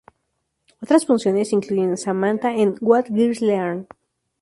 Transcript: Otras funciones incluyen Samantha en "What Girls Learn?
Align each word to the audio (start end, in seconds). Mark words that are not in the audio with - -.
Otras 0.81 1.05
funciones 1.05 1.53
incluyen 1.53 1.95
Samantha 1.95 2.55
en 2.55 2.75
"What 2.81 3.05
Girls 3.11 3.39
Learn? 3.39 3.85